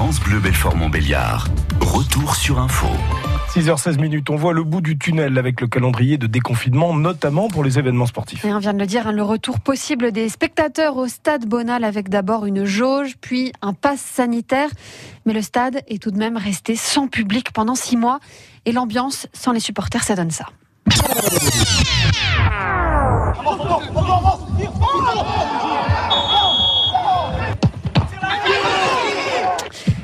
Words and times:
France 0.00 0.18
Bleu 0.20 0.38
Belfort 0.38 0.76
Montbéliard. 0.76 1.46
Retour 1.82 2.34
sur 2.34 2.58
info. 2.58 2.86
6h16 3.50 4.00
minutes, 4.00 4.30
on 4.30 4.36
voit 4.36 4.54
le 4.54 4.64
bout 4.64 4.80
du 4.80 4.96
tunnel 4.96 5.36
avec 5.36 5.60
le 5.60 5.66
calendrier 5.66 6.16
de 6.16 6.26
déconfinement, 6.26 6.94
notamment 6.94 7.48
pour 7.48 7.62
les 7.62 7.78
événements 7.78 8.06
sportifs. 8.06 8.42
Et 8.46 8.54
on 8.54 8.60
vient 8.60 8.72
de 8.72 8.78
le 8.78 8.86
dire, 8.86 9.06
hein, 9.06 9.12
le 9.12 9.22
retour 9.22 9.60
possible 9.60 10.10
des 10.10 10.30
spectateurs 10.30 10.96
au 10.96 11.06
stade 11.06 11.44
Bonal 11.44 11.84
avec 11.84 12.08
d'abord 12.08 12.46
une 12.46 12.64
jauge, 12.64 13.16
puis 13.20 13.52
un 13.60 13.74
pass 13.74 14.00
sanitaire. 14.00 14.70
Mais 15.26 15.34
le 15.34 15.42
stade 15.42 15.82
est 15.86 16.02
tout 16.02 16.12
de 16.12 16.18
même 16.18 16.38
resté 16.38 16.76
sans 16.76 17.06
public 17.06 17.52
pendant 17.52 17.74
six 17.74 17.98
mois. 17.98 18.20
Et 18.64 18.72
l'ambiance 18.72 19.26
sans 19.34 19.52
les 19.52 19.60
supporters, 19.60 20.02
ça 20.02 20.16
donne 20.16 20.30
ça. 20.30 20.46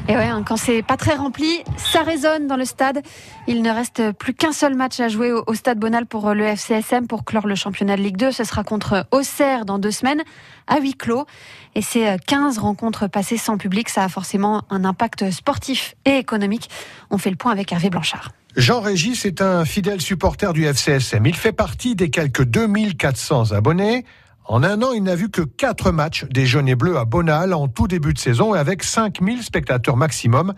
Et 0.09 0.17
ouais, 0.17 0.27
hein, 0.27 0.45
quand 0.47 0.57
c'est 0.57 0.83
pas 0.83 0.97
très 0.97 1.17
rempli, 1.17 1.65
ça 1.77 2.03
résonne 2.03 2.47
dans 2.47 2.57
le 2.57 2.65
stade. 2.65 3.03
Il 3.49 3.61
ne 3.61 3.71
reste 3.71 4.13
plus 4.13 4.35
qu'un 4.35 4.53
seul 4.53 4.77
match 4.77 5.01
à 5.01 5.09
jouer 5.09 5.33
au, 5.33 5.55
stade 5.55 5.81
Bonal 5.81 6.07
pour 6.07 6.33
le 6.33 6.45
FCSM 6.45 7.09
pour 7.09 7.25
clore 7.25 7.49
le 7.49 7.57
championnat 7.57 7.97
de 7.97 8.03
Ligue 8.03 8.17
2. 8.17 8.31
Ce 8.31 8.45
sera 8.45 8.63
contre 8.63 9.09
Auxerre 9.11 9.65
dans 9.65 9.81
deux 9.81 9.91
semaines, 9.91 10.23
à 10.69 10.79
huis 10.79 10.95
clos. 10.95 11.27
Et 11.75 11.83
ces 11.83 12.17
15 12.25 12.59
rencontres 12.59 13.09
passées 13.09 13.37
sans 13.37 13.59
public, 13.59 13.89
ça 13.89 14.05
a 14.05 14.09
forcément 14.09 14.63
un 14.71 14.85
impact 14.85 15.33
sportif 15.33 15.97
et 16.05 16.19
économique. 16.19 16.71
On 17.11 17.19
fait 17.19 17.31
le 17.31 17.37
point 17.37 17.51
avec 17.51 17.73
Hervé 17.73 17.91
Blanchard. 17.91 18.31
Jean 18.57 18.81
Régis 18.81 19.25
est 19.25 19.43
un 19.43 19.65
fidèle 19.65 20.01
supporter 20.01 20.53
du 20.53 20.65
FCSM. 20.65 21.27
Il 21.27 21.35
fait 21.35 21.53
partie 21.53 21.97
des 21.97 22.11
quelques 22.11 22.45
2400 22.45 23.53
abonnés. 23.53 24.05
En 24.49 24.63
un 24.63 24.81
an, 24.83 24.93
il 24.93 25.03
n'a 25.03 25.17
vu 25.17 25.29
que 25.29 25.43
quatre 25.43 25.91
matchs 25.91 26.25
des 26.31 26.47
jaunes 26.47 26.69
et 26.69 26.77
bleus 26.77 26.97
à 26.99 27.05
Bonal 27.05 27.53
en 27.53 27.67
tout 27.67 27.89
début 27.89 28.13
de 28.13 28.19
saison 28.19 28.55
et 28.55 28.59
avec 28.59 28.85
5000 28.85 29.43
spectateurs 29.43 29.97
maximum. 29.97 30.55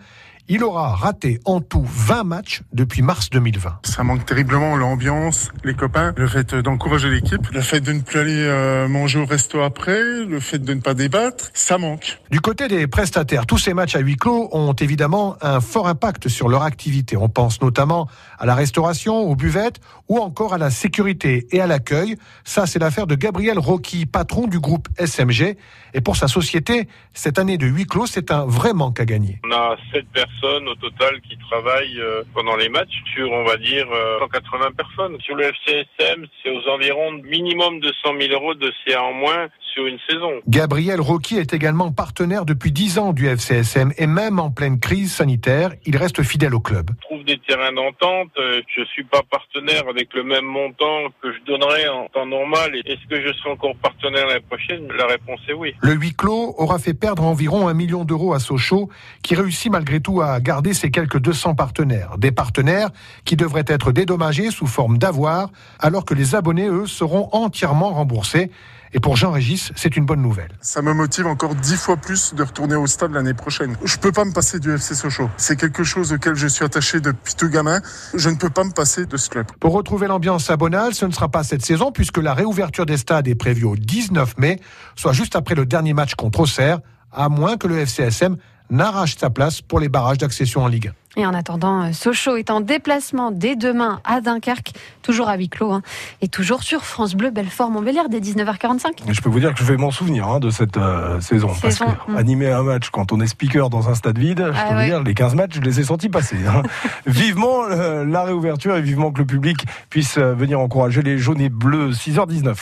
Il 0.51 0.63
aura 0.63 0.95
raté 0.95 1.39
en 1.45 1.61
tout 1.61 1.85
20 1.85 2.23
matchs 2.23 2.63
depuis 2.73 3.03
mars 3.03 3.29
2020. 3.29 3.81
Ça 3.83 4.03
manque 4.03 4.25
terriblement 4.25 4.75
l'ambiance, 4.75 5.51
les 5.63 5.75
copains, 5.75 6.11
le 6.17 6.27
fait 6.27 6.55
d'encourager 6.55 7.07
l'équipe, 7.07 7.47
le 7.51 7.61
fait 7.61 7.81
de 7.81 7.93
ne 7.93 7.99
plus 7.99 8.19
aller 8.19 8.45
euh, 8.47 8.87
manger 8.87 9.19
au 9.19 9.27
resto 9.27 9.61
après, 9.61 10.01
le 10.01 10.39
fait 10.39 10.57
de 10.57 10.73
ne 10.73 10.81
pas 10.81 10.95
débattre, 10.95 11.51
ça 11.53 11.77
manque. 11.77 12.17
Du 12.31 12.41
côté 12.41 12.67
des 12.67 12.87
prestataires, 12.87 13.45
tous 13.45 13.59
ces 13.59 13.75
matchs 13.75 13.95
à 13.95 13.99
huis 13.99 14.15
clos 14.15 14.49
ont 14.51 14.73
évidemment 14.73 15.37
un 15.41 15.61
fort 15.61 15.87
impact 15.87 16.29
sur 16.29 16.49
leur 16.49 16.63
activité. 16.63 17.15
On 17.15 17.29
pense 17.29 17.61
notamment 17.61 18.07
à 18.39 18.47
la 18.47 18.55
restauration, 18.55 19.19
aux 19.19 19.35
buvettes 19.35 19.79
ou 20.07 20.17
encore 20.17 20.55
à 20.55 20.57
la 20.57 20.71
sécurité 20.71 21.45
et 21.51 21.61
à 21.61 21.67
l'accueil. 21.67 22.15
Ça, 22.43 22.65
c'est 22.65 22.79
l'affaire 22.79 23.05
de 23.05 23.13
Gabriel 23.13 23.59
Rocky, 23.59 24.07
patron 24.07 24.47
du 24.47 24.59
groupe 24.59 24.87
SMG. 24.97 25.57
Et 25.93 26.01
pour 26.01 26.15
sa 26.15 26.27
société, 26.27 26.87
cette 27.13 27.37
année 27.37 27.59
de 27.59 27.67
huis 27.67 27.85
clos, 27.85 28.07
c'est 28.07 28.31
un 28.31 28.45
vrai 28.45 28.73
manque 28.73 28.99
à 28.99 29.05
gagner. 29.05 29.39
On 29.45 29.51
a 29.51 29.75
sept 29.93 30.07
personnes 30.11 30.38
au 30.43 30.75
total 30.75 31.19
qui 31.21 31.37
travaillent 31.49 31.99
euh, 31.99 32.23
pendant 32.33 32.55
les 32.55 32.69
matchs 32.69 33.01
sur, 33.13 33.31
on 33.31 33.43
va 33.43 33.57
dire, 33.57 33.87
180 34.19 34.65
euh, 34.65 34.69
personnes. 34.71 35.19
Sur 35.21 35.35
le 35.35 35.45
FCSM, 35.45 36.25
c'est 36.41 36.49
aux 36.49 36.67
environs 36.69 37.11
minimum 37.23 37.79
de 37.79 37.91
100 38.03 38.19
000 38.19 38.33
euros 38.33 38.53
de 38.53 38.71
CA 38.85 39.03
en 39.03 39.13
moins 39.13 39.49
sur 39.79 39.87
une 39.87 39.99
saison. 40.09 40.41
Gabriel 40.47 40.99
Rocky 40.99 41.37
est 41.37 41.53
également 41.53 41.91
partenaire 41.91 42.45
depuis 42.45 42.71
10 42.71 42.99
ans 42.99 43.13
du 43.13 43.27
FCSM 43.27 43.93
et 43.97 44.07
même 44.07 44.39
en 44.39 44.51
pleine 44.51 44.79
crise 44.79 45.13
sanitaire, 45.13 45.71
il 45.85 45.95
reste 45.95 46.21
fidèle 46.23 46.53
au 46.53 46.59
club. 46.59 46.91
Je 47.01 47.07
trouve 47.07 47.23
des 47.23 47.37
terrains 47.37 47.71
d'entente. 47.71 48.29
Euh, 48.37 48.61
je 48.75 48.83
suis 48.85 49.05
pas 49.05 49.21
partenaire 49.29 49.83
avec 49.89 50.13
le 50.13 50.23
même 50.23 50.45
montant 50.45 51.09
que 51.21 51.31
je 51.31 51.39
donnerais 51.45 51.87
en 51.87 52.07
temps 52.07 52.25
normal. 52.25 52.75
Est-ce 52.85 53.07
que 53.09 53.25
je 53.25 53.33
serai 53.33 53.51
encore 53.51 53.75
partenaire 53.77 54.27
l'année 54.27 54.45
prochaine? 54.49 54.87
La 54.97 55.05
réponse 55.05 55.39
est 55.47 55.53
oui. 55.53 55.73
Le 55.81 55.93
huis 55.93 56.13
clos 56.13 56.55
aura 56.57 56.79
fait 56.79 56.93
perdre 56.93 57.23
environ 57.23 57.67
un 57.67 57.73
million 57.73 58.03
d'euros 58.03 58.33
à 58.33 58.39
Sochaux, 58.39 58.89
qui 59.23 59.35
réussit 59.35 59.71
malgré 59.71 60.01
tout 60.01 60.21
à 60.21 60.39
garder 60.41 60.73
ses 60.73 60.91
quelques 60.91 61.19
200 61.19 61.55
partenaires. 61.55 62.17
Des 62.17 62.31
partenaires 62.31 62.89
qui 63.23 63.35
devraient 63.35 63.65
être 63.67 63.91
dédommagés 63.91 64.51
sous 64.51 64.67
forme 64.67 64.97
d'avoir, 64.97 65.49
alors 65.79 66.03
que 66.03 66.13
les 66.13 66.35
abonnés, 66.35 66.67
eux, 66.67 66.87
seront 66.87 67.29
entièrement 67.31 67.93
remboursés. 67.93 68.51
Et 68.93 68.99
pour 68.99 69.15
Jean-Régis, 69.15 69.71
c'est 69.75 69.95
une 69.95 70.05
bonne 70.05 70.21
nouvelle. 70.21 70.49
Ça 70.61 70.81
me 70.81 70.93
motive 70.93 71.27
encore 71.27 71.53
dix 71.53 71.75
fois 71.75 71.97
plus 71.97 72.33
de 72.33 72.41
retourner 72.41 72.75
au 72.75 72.87
stade 72.87 73.11
l'année 73.11 73.35
prochaine. 73.35 73.77
Je 73.83 73.97
peux 73.97 74.11
pas 74.11 74.25
me 74.25 74.33
passer 74.33 74.59
du 74.59 74.73
FC 74.73 74.95
Sochaux. 74.95 75.29
C'est 75.37 75.59
quelque 75.59 75.83
chose 75.83 76.11
auquel 76.11 76.35
je 76.35 76.47
suis 76.47 76.65
attaché 76.65 76.99
depuis 76.99 77.35
tout 77.35 77.49
gamin. 77.49 77.81
Je 78.15 78.29
ne 78.29 78.35
peux 78.35 78.49
pas 78.49 78.63
me 78.63 78.71
passer 78.71 79.05
de 79.05 79.17
ce 79.17 79.29
club. 79.29 79.45
Pour 79.59 79.73
retrouver 79.73 80.07
l'ambiance 80.07 80.49
à 80.49 80.57
Bonal, 80.57 80.93
ce 80.95 81.05
ne 81.05 81.11
sera 81.11 81.29
pas 81.29 81.43
cette 81.43 81.63
saison 81.63 81.91
puisque 81.91 82.17
la 82.17 82.33
réouverture 82.33 82.85
des 82.85 82.97
stades 82.97 83.27
est 83.27 83.35
prévue 83.35 83.65
au 83.65 83.75
19 83.75 84.37
mai, 84.37 84.59
soit 84.95 85.13
juste 85.13 85.35
après 85.35 85.55
le 85.55 85.65
dernier 85.65 85.93
match 85.93 86.15
contre 86.15 86.41
Auxerre, 86.41 86.79
à 87.11 87.29
moins 87.29 87.57
que 87.57 87.67
le 87.67 87.77
FCSM 87.79 88.37
n'arrache 88.71 89.17
sa 89.17 89.29
place 89.29 89.61
pour 89.61 89.79
les 89.79 89.89
barrages 89.89 90.17
d'accession 90.17 90.63
en 90.63 90.67
Ligue. 90.67 90.91
Et 91.19 91.25
en 91.25 91.33
attendant, 91.33 91.83
euh, 91.83 91.91
Sochaux 91.91 92.37
est 92.37 92.49
en 92.49 92.61
déplacement 92.61 93.31
dès 93.31 93.57
demain 93.57 93.99
à 94.05 94.21
Dunkerque, 94.21 94.71
toujours 95.01 95.27
à 95.27 95.35
huis 95.35 95.49
clos, 95.49 95.73
hein, 95.73 95.81
et 96.21 96.29
toujours 96.29 96.63
sur 96.63 96.85
France 96.85 97.13
Bleu 97.13 97.29
Belfort 97.29 97.69
Montbéliard 97.71 98.07
dès 98.07 98.21
19h45. 98.21 99.01
Je 99.11 99.19
peux 99.19 99.27
vous 99.27 99.41
dire 99.41 99.53
que 99.53 99.59
je 99.59 99.65
vais 99.65 99.75
m'en 99.75 99.91
souvenir 99.91 100.29
hein, 100.29 100.39
de 100.39 100.49
cette 100.49 100.77
euh, 100.77 101.19
saison, 101.19 101.51
parce 101.61 101.79
que 101.79 101.83
hmm. 101.83 102.15
animer 102.15 102.49
un 102.49 102.63
match 102.63 102.89
quand 102.89 103.11
on 103.11 103.19
est 103.19 103.27
speaker 103.27 103.69
dans 103.69 103.89
un 103.89 103.95
stade 103.95 104.17
vide, 104.17 104.49
je 104.53 104.57
ah 104.57 104.69
peux 104.69 104.75
vous 104.75 104.85
dire 104.85 105.03
les 105.03 105.13
15 105.13 105.35
matchs, 105.35 105.55
je 105.55 105.59
les 105.59 105.81
ai 105.81 105.83
sentis 105.83 106.07
passer. 106.07 106.37
Hein. 106.47 106.63
vivement 107.05 107.65
euh, 107.65 108.05
la 108.05 108.23
réouverture 108.23 108.77
et 108.77 108.81
vivement 108.81 109.11
que 109.11 109.19
le 109.19 109.25
public 109.25 109.65
puisse 109.89 110.17
venir 110.17 110.61
encourager 110.61 111.01
les 111.01 111.17
jaunes 111.17 111.41
et 111.41 111.49
bleus. 111.49 111.91
6h19. 111.91 112.55